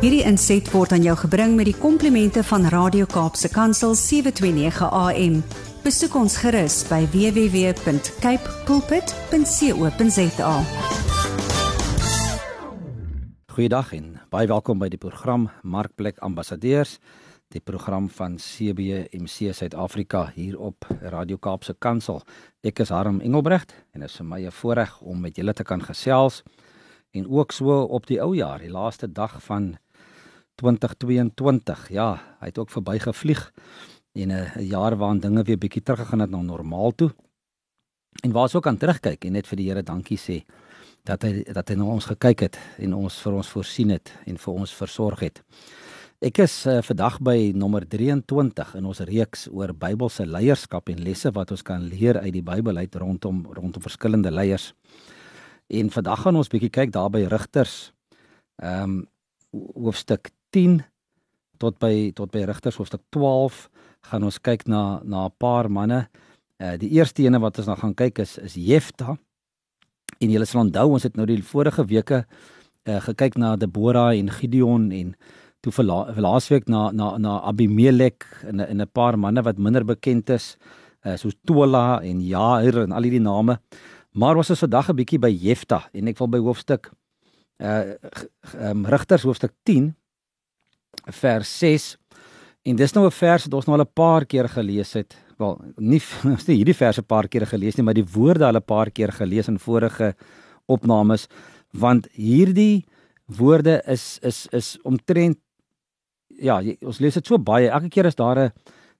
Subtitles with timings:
[0.00, 5.34] Hierdie inset word aan jou gebring met die komplimente van Radio Kaapse Kansel 729 AM.
[5.84, 10.52] Besoek ons gerus by www.cape pulpit.co.za.
[13.52, 16.96] Goeiedag en baie welkom by die program Markplek Ambassadeurs,
[17.52, 22.24] die program van CBMC Suid-Afrika hier op Radio Kaapse Kansel.
[22.64, 25.62] Ek is Harm Engelbrecht en dit is vir my 'n voorreg om met julle te
[25.62, 26.40] kan gesels
[27.12, 29.76] en ook so op die ou jaar, die laaste dag van
[30.60, 31.88] 2022.
[31.94, 33.46] Ja, hy het ook verbygevlieg
[34.12, 37.10] en 'n jaar waarin dinge weer bietjie teruggegaan het na normaal toe.
[38.22, 40.44] En waar ons ook aan terugkyk en net vir die Here dankie sê
[41.04, 44.36] dat hy dat hy na ons gekyk het en ons vir ons voorsien het en
[44.36, 45.42] vir ons versorg het.
[46.20, 51.30] Ek is uh, vandag by nommer 23 in ons reeks oor Bybelse leierskap en lesse
[51.32, 54.74] wat ons kan leer uit die Bybel uit rondom rondom verskillende leiers.
[55.70, 57.92] En vandag gaan ons bietjie kyk daar by Rigters.
[58.60, 59.00] Ehm um,
[59.50, 60.80] hoofstuk 10
[61.60, 63.68] tot by tot by Rigters hoofstuk 12
[64.10, 66.08] gaan ons kyk na na 'n paar manne.
[66.58, 69.18] Uh die eerste ene wat ons nou gaan kyk is is Jefta.
[70.20, 72.24] En julle sal onthou ons het nou die vorige weke
[72.88, 75.14] uh gekyk na Debora en Gideon en
[75.60, 75.84] toe vir
[76.16, 80.56] laasweek na na na Abimelek en en 'n paar manne wat minder bekend is
[81.04, 83.58] uh soos Tola en Jair en al hierdie name.
[84.12, 86.90] Maar ons is vandag 'n bietjie by Jefta en ek wil by hoofstuk
[87.60, 87.94] uh
[88.58, 89.94] um, Rigters hoofstuk 10
[91.04, 91.96] vers 6
[92.62, 95.16] en dis nou 'n vers wat ons nou al 'n paar keer gelees het.
[95.38, 98.56] Wel, nie ons het hierdie verse 'n paar keer gelees nie, maar die woorde al
[98.56, 100.14] 'n paar keer gelees in vorige
[100.66, 101.28] opnames
[101.72, 102.84] want hierdie
[103.26, 105.38] woorde is is is omtrent
[106.40, 107.68] ja, ons lees dit so baie.
[107.68, 108.52] Elke keer as daar 'n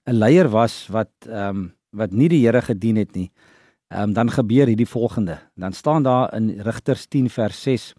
[0.07, 3.31] 'n leier was wat ehm um, wat nie die Here gedien het nie,
[3.89, 5.39] ehm um, dan gebeur hierdie volgende.
[5.55, 7.93] Dan staan daar in Rigters 10 vers 6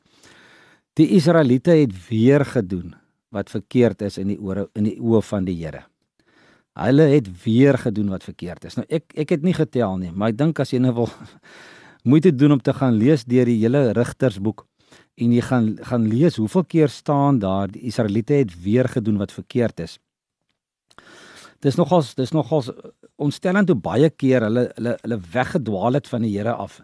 [0.95, 2.95] Die Israeliete het weer gedoen
[3.33, 5.87] wat verkeerd is in die ore in die oë van die Here.
[6.79, 8.77] Hulle het weer gedoen wat verkeerd is.
[8.79, 11.11] Nou ek ek het nie getel nie, maar ek dink as jy nou wil
[12.11, 14.67] moeite doen om te gaan lees deur die hele Rigtersboek
[15.21, 19.33] en jy gaan gaan lees hoeveel keer staan daar die Israeliete het weer gedoen wat
[19.33, 19.99] verkeerd is.
[21.63, 22.71] Dis nogals dis nogals
[23.17, 26.81] ontstellend hoe baie keer hulle hulle hulle weggedwaal het van die Here af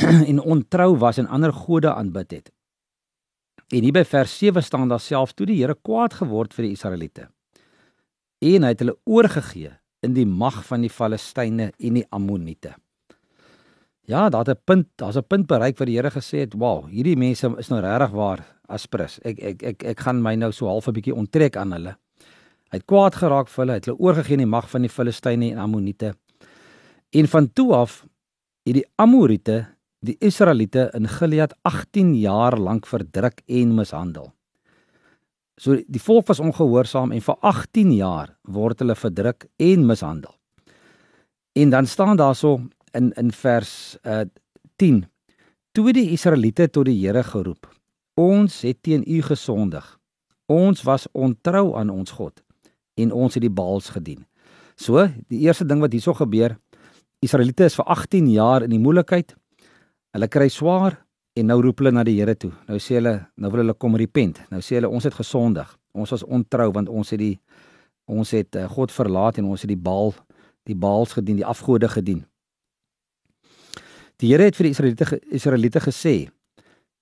[0.30, 2.52] en ontrou was en ander gode aanbid het.
[3.72, 6.74] En hier by vers 7 staan daar self toe die Here kwaad geword vir die
[6.76, 7.28] Israeliete.
[8.44, 9.72] En hy het hulle oorgegee
[10.04, 12.74] in die mag van die Filistyne en die Ammoniete.
[14.04, 17.16] Ja, daar't 'n punt, daar's 'n punt bereik waar die Here gesê het, "Wow, hierdie
[17.16, 19.18] mense is nou regtig waar aspres.
[19.22, 21.96] Ek ek ek ek gaan my nou so half 'n bietjie onttrek aan hulle."
[22.70, 24.90] Hy het kwaad geraak vir hulle, hy het hulle oorgegee in die mag van die
[24.90, 26.14] Filistyne en Ammoniete.
[27.10, 28.06] En van toe af
[28.64, 29.66] het die Amorite
[30.04, 34.32] die Israeliete in Gilead 18 jaar lank verdruk en mishandel.
[35.56, 40.34] So die volk was ongehoorsaam en vir 18 jaar word hulle verdruk en mishandel.
[41.54, 42.60] En dan staan daarso
[42.92, 44.24] in in vers uh
[44.76, 45.04] 10
[45.72, 47.68] toe die Israeliete tot die Here geroep.
[48.14, 49.86] Ons het teen U gesondig.
[50.46, 52.42] Ons was ontrou aan ons God
[52.94, 54.26] en ons het die Baals gedien.
[54.76, 56.58] So, die eerste ding wat hierso gebeur,
[57.22, 59.36] Israeliete is vir 18 jaar in die moeilikheid
[60.14, 60.94] Hulle kry swaar
[61.34, 62.52] en nou roep hulle na die Here toe.
[62.68, 64.38] Nou sê hulle, nou wil hulle kom repent.
[64.52, 65.72] Nou sê hulle ons het gesondig.
[65.90, 67.34] Ons was ontrou want ons het die
[68.04, 70.12] ons het uh, God verlaat en ons het die Baal
[70.68, 72.22] die Baals gedien, die afgode gedien.
[74.22, 76.14] Die Here het vir die Israeliete Israeliete gesê: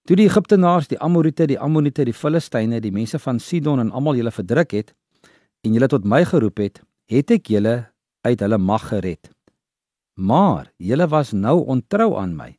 [0.09, 4.17] Toe die Egiptenaars, die Amorite, die Ammoniete, die Filistyne, die mense van Sidon en almal
[4.17, 4.97] julle verdruk het
[5.63, 6.81] en julle tot my geroep het,
[7.13, 7.77] het ek julle
[8.25, 9.29] uit hulle mag gered.
[10.17, 12.55] Maar julle was nou ontrou aan my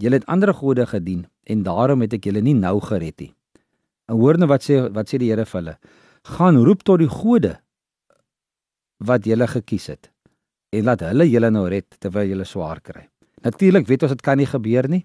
[0.00, 3.32] Julle het ander gode gedien en daarom het ek julle nie nou gered nie.
[4.08, 5.76] En hoor nou wat sê wat sê die Here vir hulle?
[6.36, 7.56] Gaan roep tot die gode
[8.98, 10.10] wat julle gekies het
[10.72, 13.06] en laat hulle julle nou red terwyl julle swaar kry.
[13.44, 15.04] Natuurlik weet ons dit kan nie gebeur nie.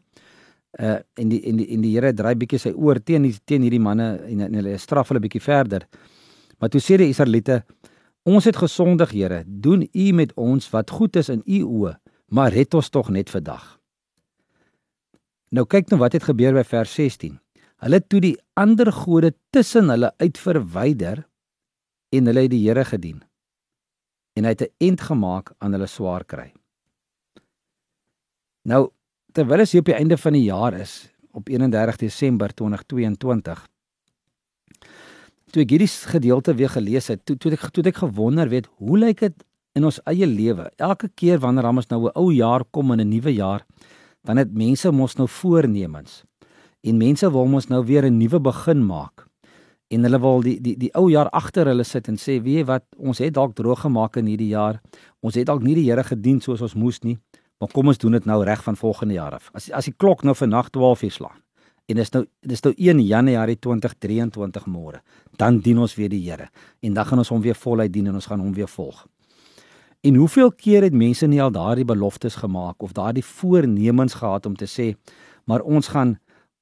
[0.80, 3.64] Uh en die en die en die Here draai bietjie sy oor teen die, teen
[3.64, 5.88] hierdie manne en, en hulle straf hulle bietjie verder.
[6.60, 7.64] Maar toe sê die Israeliete:
[8.26, 9.44] Ons het gesondig, Here.
[9.46, 11.96] Doen U met ons wat goed is in U oë,
[12.32, 13.75] maar red ons tog net vandag.
[15.52, 17.40] Nou kyk nou wat het gebeur by vers 16.
[17.86, 21.26] Hulle toe die ander gode tussen hulle uit verwyder
[22.16, 23.22] en hulle het die Here gedien.
[24.36, 26.54] En hy het 'n eind gemaak aan hulle swaar kry.
[28.64, 28.92] Nou
[29.34, 33.68] terwyl dit op die einde van die jaar is op 31 Desember 2022
[35.56, 38.98] toe ek hierdie gedeelte weer gelees het, toe toe ek toe ek gewonder weet, hoe
[39.00, 39.46] lyk dit
[39.76, 40.68] in ons eie lewe?
[40.84, 43.64] Elke keer wanneer ons nou 'n ou jaar kom en 'n nuwe jaar,
[44.26, 46.24] dan het mense mos nou voornemens.
[46.86, 49.26] En mense wil mos nou weer 'n nuwe begin maak.
[49.88, 52.66] en hulle wil die die die ou jaar agter hulle sit en sê weet jy
[52.66, 54.82] wat ons het dalk droog gemaak in hierdie jaar.
[55.22, 57.18] Ons het dalk nie die Here gedien soos ons moes nie.
[57.60, 59.50] Maar kom ons doen dit nou reg van volgende jaar af.
[59.54, 61.42] As as die klok nou vir nag 12 uur slaan
[61.86, 65.04] en dis nou dis nou 1 Januarie 2023 môre
[65.38, 66.50] dan dien ons weer die Here.
[66.82, 69.06] En dan gaan ons hom weer voluit dien en ons gaan hom weer volg
[70.06, 74.56] en hoeveel keer het mense nie al daardie beloftes gemaak of daardie voornemens gehad om
[74.56, 74.94] te sê
[75.50, 76.16] maar ons gaan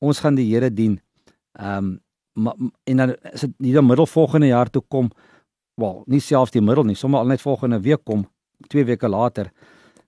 [0.04, 1.00] ons gaan die Here dien
[1.60, 2.00] ehm um,
[2.34, 2.56] maar
[2.90, 5.12] en dan is dit nie die middel volgende jaar toe kom
[5.78, 8.26] wel nie selfs die middel nie sommer al net volgende week kom
[8.74, 9.52] 2 weke later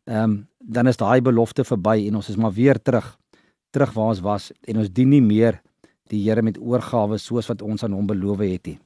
[0.06, 3.18] ehm um, dan is daai belofte verby en ons is maar weer terug
[3.70, 5.62] terug waar ons was en ons dien nie meer
[6.10, 8.80] die Here met oorgawe soos wat ons aan hom beloof het nie.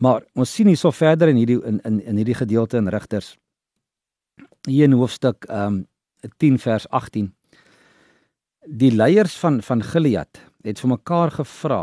[0.00, 3.36] Maar ons sien hierso verder in hierdie in in in hierdie gedeelte in Rigters
[4.68, 5.86] hier in hoofstuk ehm um,
[6.36, 7.30] 10 vers 18
[8.80, 11.82] die leiers van van Gilead het vir mekaar gevra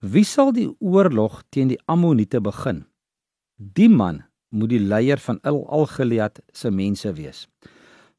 [0.00, 2.84] wie sal die oorlog teen die Ammoniete begin?
[3.56, 7.46] Die man moet die leier van al al Gilead se mense wees.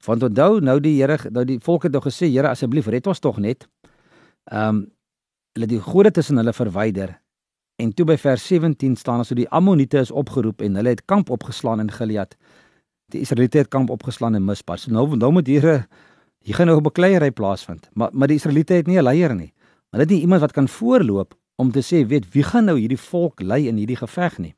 [0.06, 3.20] Want onthou nou die Here nou die volk het nou gesê Here asseblief red ons
[3.20, 3.68] tog net.
[4.52, 4.86] Ehm um,
[5.58, 7.16] hulle die gode tussen hulle verwyder
[7.77, 11.06] en toe by vers 17 staan as so die Ammoniete is opgeroep en hulle het
[11.06, 12.38] kamp opgeslaan in Gilead
[13.13, 15.88] die Israeliete het kamp opgeslaan in Mispa so nou nou moet Here
[16.47, 19.53] Hier gaan nou 'n bekleierery plaasvind, maar maar die Israeliete het nie 'n leier nie.
[19.91, 23.00] Hulle het nie iemand wat kan voorloop om te sê, weet wie gaan nou hierdie
[23.00, 24.56] volk lei in hierdie geveg nie.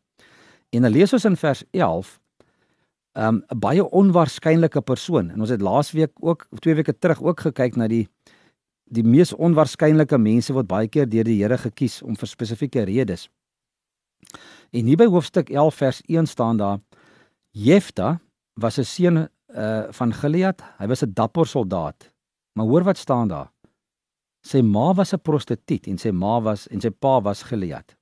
[0.70, 2.20] En dan lees ons in vers 11
[3.16, 5.30] 'n um, baie onwaarskynlike persoon.
[5.30, 8.08] En ons het laasweek ook twee weke terug ook gekyk na die
[8.90, 13.28] die mees onwaarskynlike mense wat baie keer deur die Here gekies om vir spesifieke redes.
[14.74, 16.80] En hier by hoofstuk 11 vers 1 staan daar
[17.52, 18.20] Jefta
[18.54, 20.62] was 'n seun uh van Gilead.
[20.78, 22.12] Hy was 'n dapper soldaat.
[22.54, 23.52] Maar hoor wat staan daar.
[24.42, 27.96] Sy ma was 'n prostituut en sy ma was en sy pa was Gilead.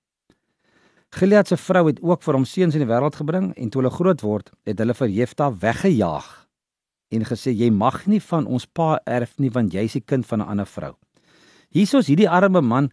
[1.09, 3.95] Gilead se vrou het ook vir hom seuns in die wêreld gebring en toe hulle
[3.95, 6.46] groot word, het hulle vir Jefta weggejaag
[7.09, 10.41] en gesê jy mag nie van ons pa erf nie want jy's die kind van
[10.41, 10.93] 'n ander vrou.
[11.71, 12.89] Hiersoos hierdie arme man,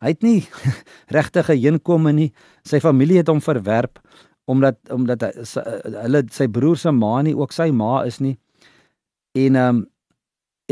[0.00, 0.46] hy het nie
[1.16, 2.32] regtig 'n inkomme nie.
[2.64, 3.98] Sy familie het hom verwerp
[4.46, 5.32] omdat omdat hy,
[6.02, 8.38] hulle sy broer se ma nie ook sy ma is nie.
[9.34, 9.86] En ehm um,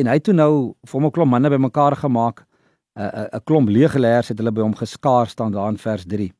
[0.00, 2.46] en hy toe nou vir hom 'n klomp manne bymekaar gemaak.
[2.96, 6.32] 'n 'n 'n klomp leegleers het hulle by hom geskaar staan daar in vers 3.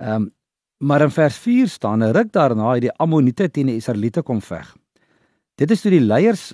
[0.00, 0.30] Ehm um,
[0.78, 4.40] maar in vers 4 staan 'n ruk daarna het die Ammoniete teen die Israeliete kom
[4.40, 4.76] veg.
[5.56, 6.52] Dit is toe die leiers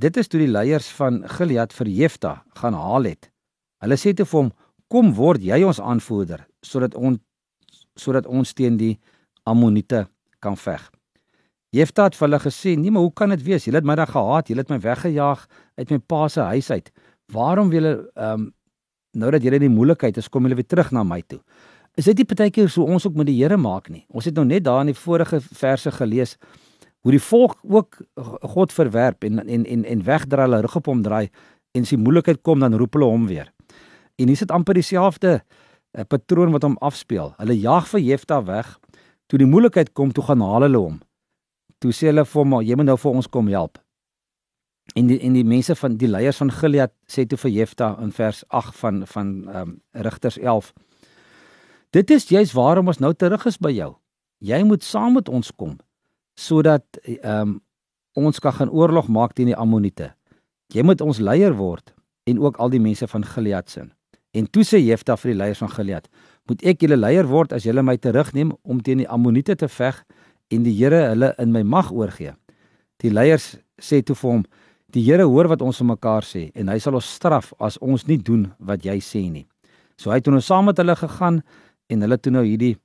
[0.00, 3.28] dit is toe die leiers van Gilead vir Jefta gaan haal het.
[3.82, 4.52] Hulle sê te vir hom:
[4.88, 7.18] "Kom word jy ons aanvoerder sodat ons
[7.94, 8.98] sodat ons teen die
[9.44, 10.06] Ammoniete
[10.40, 10.90] kan veg.
[11.70, 13.64] Jefta het vir hulle gesê: "Nee, maar hoe kan dit wees?
[13.64, 15.46] Julle het my dan gehaat, julle het my weggejaag
[15.78, 16.90] uit my pa se huis uit.
[17.32, 18.54] Waarom wil julle ehm um,
[19.12, 21.40] nou dat julle in die moeilikheid is, kom julle weer terug na my toe?"
[21.96, 24.04] Is dit nie partykeer so ons ook met die Here maak nie?
[24.08, 26.36] Ons het nou net daar in die vorige verse gelees
[27.00, 28.00] hoe die volk ook
[28.54, 31.28] God verwerp en en en en wegdraai hulle rug op hom draai
[31.72, 33.52] en as die moeilikheid kom dan roep hulle hom weer.
[34.18, 35.40] En hier sit amper dieselfde
[35.98, 37.34] 'n patroon wat hom afspeel.
[37.36, 38.78] Hulle jag vir Jefta weg.
[39.26, 41.00] Toe die moeilikheid kom, toe gaan haal hulle hom.
[41.78, 43.78] Toe sê hulle vir hom, "Jy moet nou vir ons kom help."
[44.94, 48.12] En die en die mense van die leiers van Gilead sê toe vir Jefta in
[48.12, 50.72] vers 8 van van ehm um, Rigters 11:
[51.90, 53.96] "Dit is juis waarom ons nou terug is by jou.
[54.38, 55.78] Jy moet saam met ons kom
[56.40, 57.58] sodat ehm um,
[58.18, 60.10] ons kan gaan oorlog maak teen die Ammoniete.
[60.74, 61.92] Jy moet ons leier word
[62.26, 63.84] en ook al die mense van Gilead se."
[64.34, 66.08] En toe sê Jefta vir die leiers van Gilead:
[66.48, 70.04] "Moet ek julle leier word as julle my terugneem om teen die Ammoniete te veg
[70.50, 72.34] en die Here hulle in my mag oorgee?"
[73.00, 74.44] Die leiers sê toe vir hom:
[74.92, 78.06] "Die Here hoor wat ons vir mekaar sê en hy sal ons straf as ons
[78.06, 79.46] nie doen wat jy sê nie."
[79.96, 81.42] So hy het toe nou saam met hulle gegaan
[81.90, 82.76] en hulle toe nou hierdie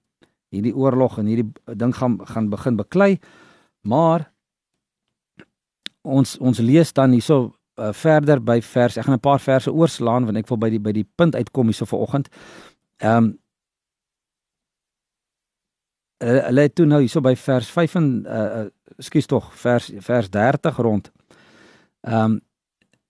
[0.51, 3.19] hierdie oorlog en hierdie ding gaan gaan begin beklei.
[3.85, 4.31] Maar
[6.01, 8.97] ons ons lees dan hierso uh, verder by vers.
[8.97, 11.65] Ek gaan 'n paar verse oorslaan want ek wil by die by die punt uitkom
[11.69, 12.29] hierso vanoggend.
[12.97, 13.39] Ehm um,
[16.25, 18.65] hulle het toe nou hierso by vers 5 en uh
[18.97, 21.11] skus tog vers vers 30 rond.
[22.01, 22.41] Ehm um,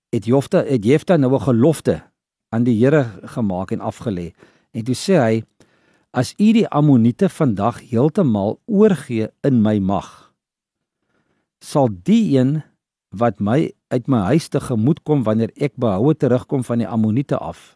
[0.10, 2.01] het Jofta het Jefta nou 'n gelofte
[2.50, 4.34] aan die Here gemaak en afgelê.
[4.72, 5.44] En toe sê hy
[6.12, 10.25] as u die Ammoniete vandag heeltemal oorgee in my mag
[11.65, 12.60] sal die een
[13.15, 17.39] wat my uit my huis te gemoed kom wanneer ek behoue terugkom van die Ammoniete
[17.39, 17.75] af.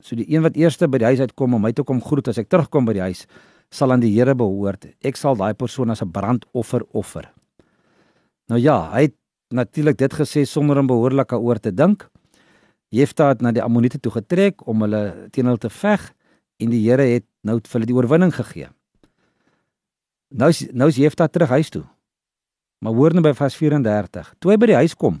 [0.00, 2.38] So die een wat eerste by die huis uitkom om my te kom groet as
[2.40, 3.26] ek terugkom by die huis,
[3.70, 4.88] sal aan die Here behoort.
[5.04, 7.30] Ek sal daai persoon as 'n brandoffer offer.
[8.48, 9.16] Nou ja, hy het
[9.50, 12.08] natuurlik dit gesê sonder om behoorlik daaroor te dink.
[12.90, 16.12] Jefta het na die Ammoniete toe getrek om hulle teen hulle te veg
[16.58, 18.68] en die Here het nou vir hulle die oorwinning gegee.
[20.30, 21.84] Nou is nou is Jefta terug huis toe.
[22.80, 24.34] Maar hoor nou by vers 34.
[24.40, 25.20] Toe hy by die huis kom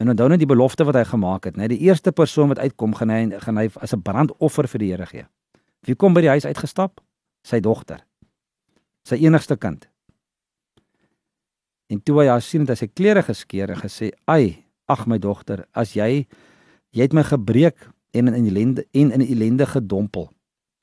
[0.00, 2.94] en onthou net die belofte wat hy gemaak het, net die eerste persoon wat uitkom
[2.96, 5.26] gaan hy gaan hy as 'n brandoffer vir die Here gee.
[5.84, 7.00] Wie kom by die huis uitgestap?
[7.44, 8.04] Sy dogter.
[9.04, 9.88] Sy enigste kind.
[11.90, 15.18] En toe hy haar sien het hy sy klere geskeur en gesê: "Ai, ag my
[15.18, 16.26] dogter, as jy
[16.92, 17.76] jy het my gebreek
[18.12, 20.30] en in ellende en in ellende gedompel.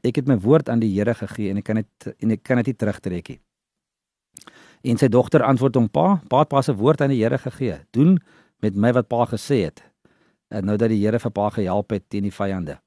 [0.04, 2.58] Ek het my woord aan die Here gegee en ek kan dit en ek kan
[2.58, 3.40] dit nie terugtrek nie."
[4.82, 7.80] En sy dogter antwoord hom: "Pa, pa het pa se woord aan die Here gegee.
[7.92, 8.20] Doen
[8.60, 9.84] met my wat pa gesê het."
[10.50, 12.80] En nou dat die Here vir pa gehelp het teen die vyande.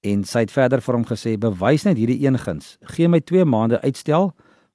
[0.00, 2.78] En sy het verder vir hom gesê: "Bewys net hierdie een guns.
[2.82, 4.32] Gee my 2 maande uitstel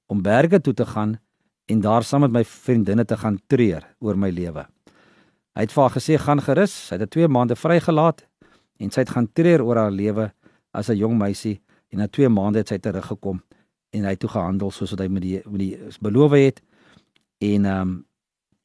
[0.07, 1.19] om berge toe te gaan
[1.65, 4.65] en daar saam met my vriendinne te gaan treur oor my lewe."
[5.55, 6.87] Hy het vir haar gesê: "Gaan gerus.
[6.87, 8.25] Sy het 2 maande vrygelaat
[8.77, 10.31] en sy het gaan treur oor haar lewe
[10.73, 13.41] as 'n jong meisie en na 2 maande het sy teruggekom
[13.97, 16.61] en hy het toe gehandel soos wat hy met die met die beloof het.
[17.43, 17.95] En ehm um,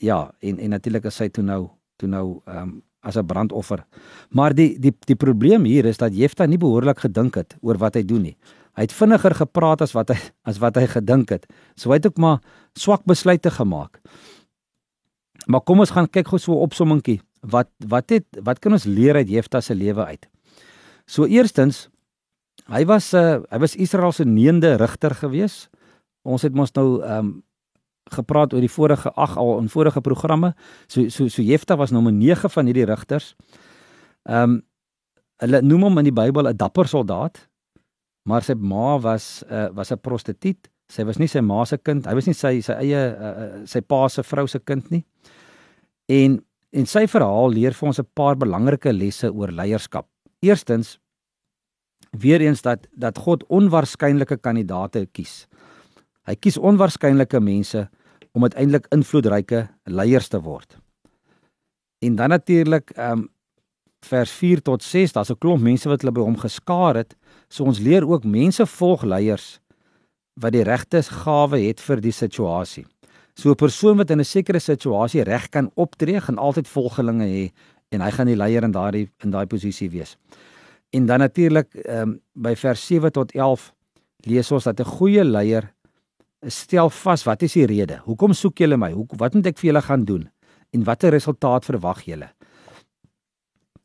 [0.02, 3.84] ja, en en natuurlik is sy toe nou toe nou ehm um, as 'n brandoffer.
[4.30, 7.94] Maar die die die probleem hier is dat Jefta nie behoorlik gedink het oor wat
[7.94, 8.36] hy doen nie.
[8.72, 11.46] Hy het vinniger gepraat as wat hy as wat hy gedink het.
[11.76, 12.40] So hy het ook maar
[12.74, 14.00] swak besluite gemaak.
[15.46, 17.20] Maar kom ons gaan kyk gou so 'n opsommingkie.
[17.40, 20.28] Wat wat het wat kan ons leer uit Jefta se lewe uit?
[21.06, 21.88] So eerstens
[22.70, 25.68] hy was 'n uh, hy was Israel se neende rigter gewees.
[26.22, 27.42] Ons het mos nou ehm um,
[28.12, 30.54] gepraat oor die vorige ag al in vorige programme.
[30.86, 33.34] So so so Jefta was nommer 9 van hierdie rigters.
[34.28, 34.62] Ehm um,
[35.42, 37.48] hulle noem hom in die Bybel 'n dapper soldaat.
[38.22, 40.68] Maar sy ma was 'n uh, was 'n prostituut.
[40.88, 42.06] Sy was nie sy ma se kind.
[42.06, 45.04] Hy was nie sy sy eie uh, sy pa se vrou se kind nie.
[46.08, 50.06] En en sy verhaal leer vir ons 'n paar belangrike lesse oor leierskap.
[50.42, 50.98] Eerstens
[52.18, 55.46] weer eens dat dat God onwaarskynlike kandidaate kies.
[56.28, 57.88] Hy kies onwaarskynlike mense
[58.32, 60.76] om uiteindelik invloedryke leiers te word.
[62.02, 63.30] En dan natuurlik ehm um,
[64.02, 67.16] vers 4 tot 6, daar's 'n klomp mense wat hulle by hom geskaar het.
[67.48, 69.60] So ons leer ook mense volg leiers
[70.34, 72.86] wat die regte gawe het vir die situasie.
[73.34, 77.52] So 'n persoon wat in 'n sekere situasie reg kan optree, gaan altyd volgelinge hê
[77.88, 80.16] en hy gaan die leier in daardie in daai posisie wees.
[80.92, 83.72] En dan natuurlik ehm um, by vers 7 tot 11
[84.28, 85.72] lees ons dat 'n goeie leier
[86.46, 88.00] stel vas wat is die rede?
[88.04, 88.92] Hoekom soek julle my?
[88.92, 90.30] Hoe wat moet ek vir julle gaan doen?
[90.70, 92.28] En watter resultaat verwag julle?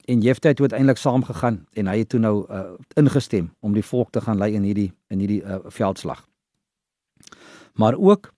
[0.05, 4.11] En Jefte het uiteindelik saamgegaan en hy het toe nou uh, ingestem om die volk
[4.11, 6.27] te gaan lei in hierdie in hierdie uh, veldslag.
[7.73, 8.33] Maar ook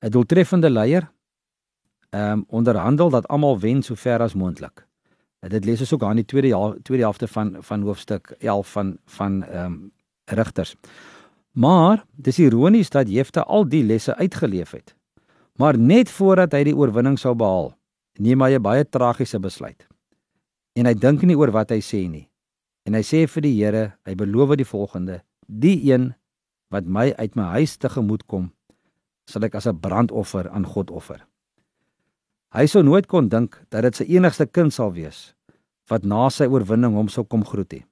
[0.00, 1.10] 'n doeltreffende leier
[2.10, 4.85] ehm um, onderhandel dat almal wen so ver as moontlik.
[5.40, 8.98] Dit lees ons ook aan die tweede jaar tweede helfte van van hoofstuk 11 van
[9.04, 9.92] van ehm um,
[10.26, 10.74] Rigters.
[11.50, 14.96] Maar dis ironies dat Jefta al die lesse uitgeleef het.
[15.56, 17.70] Maar net voordat hy die oorwinning sou behaal,
[18.18, 19.86] neem hy 'n baie tragiese besluit.
[20.74, 22.28] En hy dink nie oor wat hy sê nie.
[22.84, 26.14] En hy sê vir die Here, hy beloof die volgende: "Die een
[26.70, 28.52] wat my uit my huis te gemoed kom,
[29.26, 31.26] sal ek as 'n brandoffer aan God offer."
[32.56, 35.34] Hy sou nooit kon dink dat dit sy enigste kind sal wees
[35.90, 37.84] wat na sy oorwinning hom sou kom groet nie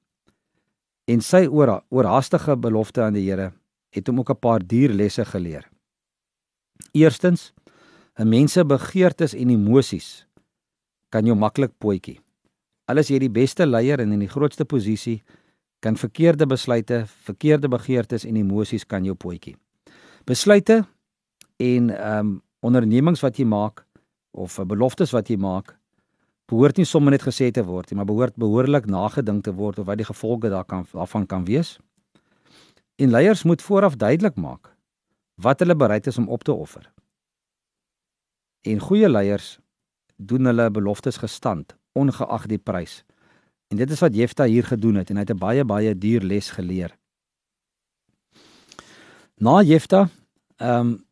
[1.11, 3.53] en sy oor oorhaastige belofte aan die Here
[3.95, 5.69] het hom ook 'n paar dierlesse geleer.
[6.93, 7.53] Eerstens,
[8.19, 10.27] 'n mens se begeertes en emosies
[11.11, 12.21] kan jou maklik pootjie.
[12.87, 15.23] Alles jy die beste leier en in die grootste posisie
[15.81, 19.57] kan verkeerde besluite, verkeerde begeertes en emosies kan jou pootjie.
[20.25, 20.87] Besluite
[21.57, 23.85] en ehm um, ondernemings wat jy maak
[24.35, 25.77] of beloftes wat jy maak
[26.51, 29.89] behoort nie sommer net gesê te word nie, maar behoort behoorlik nagedink te word of
[29.89, 31.79] wat die gevolge daar kan daarvan kan wees.
[33.01, 34.75] En leiers moet vooraf duidelik maak
[35.41, 36.93] wat hulle bereid is om op te offer.
[38.63, 39.59] En goeie leiers
[40.17, 43.03] doen hulle beloftes gestand ongeag die prys.
[43.73, 46.21] En dit is wat Jefta hier gedoen het en hy het 'n baie baie duur
[46.21, 46.97] les geleer.
[49.37, 50.09] Na Jefta,
[50.57, 51.05] ehm um,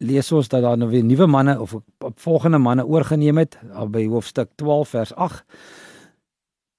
[0.00, 1.74] lees ons dat daar nou weer nuwe manne of
[2.24, 3.58] volgende manne oorgeneem het
[3.92, 5.44] by hoofstuk 12 vers 8.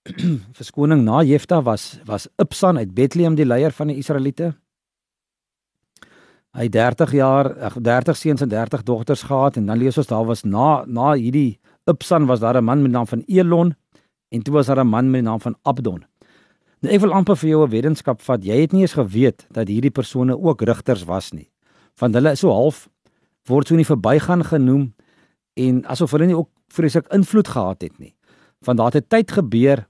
[0.57, 4.53] Verskoning na Jefta was was Ibsan uit Bethlehem die leier van die Israeliete.
[6.57, 10.43] Hy 30 jaar 30 seuns en 30 dogters gehad en dan lees ons daar was
[10.43, 13.75] na na hierdie Ibsan was daar 'n man met die naam van Elon
[14.29, 16.05] en toe was daar 'n man met die naam van Abdon.
[16.81, 18.43] Nou ek wil amper vir jou 'n wetenskap vat.
[18.43, 21.51] Jy het nie eens geweet dat hierdie persone ook rigters was nie.
[21.99, 22.89] Want hulle is so half
[23.49, 24.91] word so nie verbygaan genoem
[25.59, 28.13] en asof hulle nie ook vreeslik invloed gehad het nie.
[28.65, 29.87] Want daar het 'n tyd gebeur,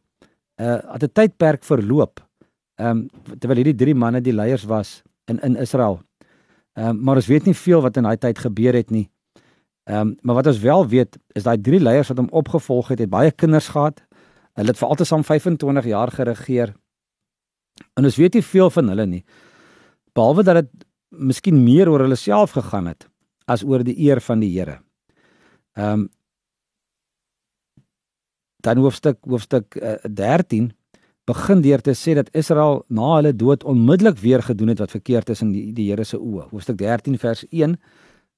[0.56, 2.20] uh het 'n tydperk verloop.
[2.76, 6.02] Ehm um, terwyl hierdie drie manne die leiers was in in Israel.
[6.74, 9.10] Ehm um, maar ons weet nie veel wat in daai tyd gebeur het nie.
[9.84, 13.00] Ehm um, maar wat ons wel weet is daai drie leiers wat hom opgevolg het,
[13.00, 14.02] het baie kinders gehad.
[14.54, 16.74] Hulle het vir altesaam 25 jaar geregeer.
[17.94, 19.26] En ons weet nie veel van hulle nie.
[20.14, 23.11] Behalwe dat dit miskien meer oor hulle self gegaan het
[23.52, 24.80] as oor die eer van die Here.
[25.78, 26.10] Ehm um,
[28.62, 30.68] dan hoofstuk hoofstuk uh, 13
[31.26, 35.32] begin deur te sê dat Israel na hulle dood onmiddellik weer gedoen het wat verkeerd
[35.34, 36.50] is in die, die Here se oë.
[36.52, 37.74] Hoofstuk 13 vers 1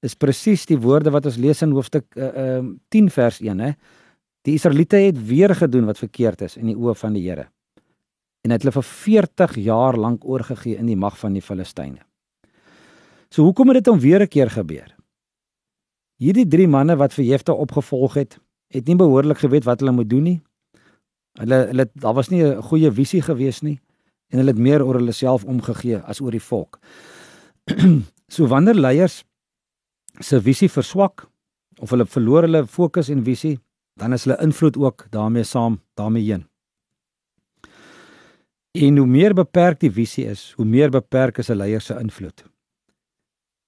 [0.04, 2.30] is presies die woorde wat ons lees in hoofstuk uh,
[2.60, 2.64] uh,
[2.96, 3.74] 10 vers 1 hè.
[4.44, 7.48] Die Israeliete het weer gedoen wat verkeerd is in die oë van die Here.
[8.44, 12.04] En het hulle vir 40 jaar lank oorgegee in die mag van die Filistyne.
[13.32, 14.93] So hoekom het dit dan weer 'n keer gebeur?
[16.24, 18.38] Hierdie drie manne wat vir Jefta opgevolg het,
[18.72, 20.40] het nie behoorlik geweet wat hulle moet doen nie.
[21.42, 23.80] Hulle hulle daar was nie 'n goeie visie gewees nie
[24.32, 26.80] en hulle het meer oor hulle self omgegee as oor die volk.
[28.36, 29.24] so wanneer leiers
[30.20, 31.28] se visie verswak
[31.80, 33.60] of hulle verloor hulle fokus en visie,
[34.00, 36.46] dan is hulle invloed ook daarmee saam daarmee heen.
[38.72, 42.44] En hoe meer beperk die visie is, hoe meer beperk is 'n leier se invloed.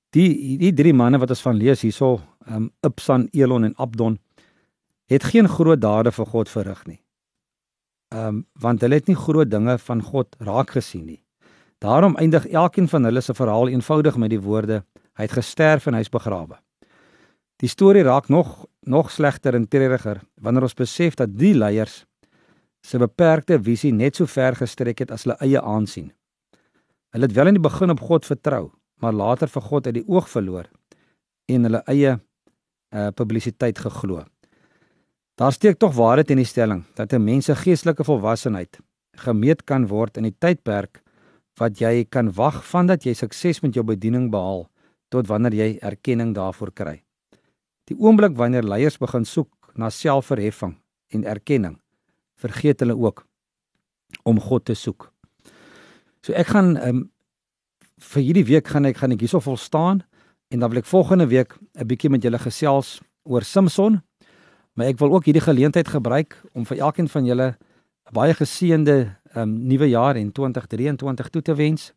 [0.10, 4.20] Die die drie manne wat ons van lees hierso, um Ipsan, Elon en Abdon,
[5.10, 7.02] het geen groot dade vir God verrig nie.
[8.14, 11.22] Um want hulle het nie groot dinge van God raak gesien nie.
[11.84, 14.84] Daarom eindig elkeen van hulle se verhaal eenvoudig met die woorde:
[15.18, 16.58] Hy het gesterf en hy's begrawe.
[17.62, 22.06] Die storie raak nog nog slegter en treuriger wanneer ons besef dat die leiers
[22.86, 26.12] se beperkte visie net so ver gestrek het as hulle eie aansien.
[27.10, 28.70] Hulle het wel in die begin op God vertrou,
[29.02, 30.70] maar later vir God uit die oog verloor
[31.50, 32.20] en hulle eie
[32.96, 34.24] uh publisiteit geglo.
[35.36, 38.80] Daar steek tog waarheid in die stelling dat 'n mens se geestelike volwassenheid
[39.16, 41.01] gemeet kan word in die tydperk
[41.60, 44.68] wat jy kan wag vandat jy sukses met jou bediening behaal
[45.10, 47.03] tot wanneer jy erkenning daarvoor kry.
[47.88, 50.75] Die oomblik wanneer leiers begin soek na selfverheffing
[51.14, 51.77] en erkenning,
[52.42, 53.25] vergeet hulle ook
[54.24, 55.12] om God te soek.
[56.25, 57.03] So ek gaan um,
[58.01, 60.01] vir hierdie week gaan ek gaan ek hierso vol staan
[60.55, 64.01] en dan wil ek volgende week 'n bietjie met julle gesels oor Samson.
[64.74, 67.57] Maar ek wil ook hierdie geleentheid gebruik om vir elkeen van julle
[68.07, 71.94] 'n baie geseënde um, nuwe jaar in 2023 toe te wens.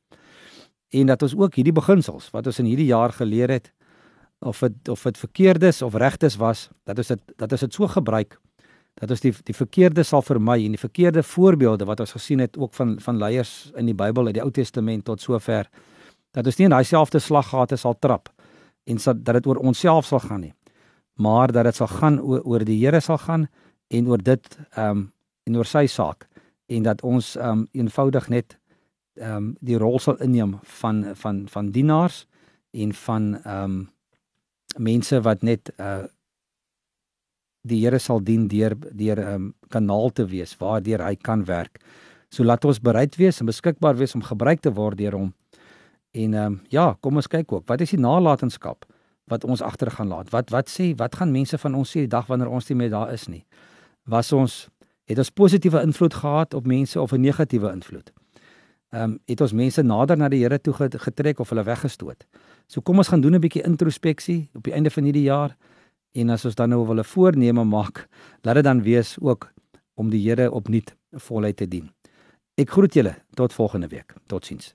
[0.90, 3.72] En dat ons ook hierdie beginsels wat ons in hierdie jaar geleer het,
[4.38, 7.86] of dit of dit verkeerdes of regtes was dat ons dit dat ons dit so
[7.86, 8.38] gebruik
[8.94, 12.58] dat ons die die verkeerde sal vermy en die verkeerde voorbeelde wat ons gesien het
[12.58, 15.68] ook van van leiers in die Bybel uit die Ou Testament tot sover
[16.30, 18.30] dat ons nie in daai selfde slaggate sal trap
[18.88, 20.54] en so, dat dit oor onsself sal gaan nie
[21.18, 23.48] maar dat dit sal gaan oor, oor die Here sal gaan
[23.88, 25.06] en oor dit ehm um,
[25.48, 26.26] en oor sy saak
[26.68, 28.58] en dat ons ehm um, eenvoudig net
[29.18, 32.26] ehm um, die rol sal inneem van van van dienaars
[32.70, 33.88] en van ehm um,
[34.76, 36.06] mense wat net uh
[37.68, 41.80] die Here sal dien deur deur 'n um, kanaal te wees waardeur hy kan werk.
[42.30, 45.34] So laat ons bereid wees en beskikbaar wees om gebruik te word deur hom.
[46.18, 47.66] En ehm um, ja, kom ons kyk ook.
[47.66, 48.86] Wat is die nalatenskap
[49.30, 50.30] wat ons agter gaan laat?
[50.34, 52.90] Wat wat sê wat gaan mense van ons sê die dag wanneer ons nie meer
[52.90, 53.44] daar is nie?
[54.02, 54.56] Was ons
[55.08, 58.12] het ons positiewe invloed gehad op mense of 'n negatiewe invloed?
[58.90, 62.26] Ehm um, het ons mense nader na die Here toe getrek of hulle weggestoot?
[62.66, 65.56] So kom ons gaan doen 'n bietjie introspeksie op die einde van hierdie jaar
[66.12, 68.08] en as ons dan nou wil 'n voorneme maak,
[68.42, 69.52] laat dit dan wees ook
[69.94, 71.90] om die Here opnuut voluit te dien.
[72.54, 74.14] Ek groet julle tot volgende week.
[74.26, 74.74] Totsiens.